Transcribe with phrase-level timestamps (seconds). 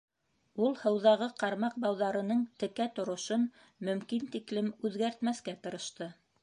[0.67, 3.47] Ул һыуҙағы ҡармаҡ бауҙарының текә торошон
[3.91, 6.15] мөмкин тиклем үҙгәртмәҫкә тырышты.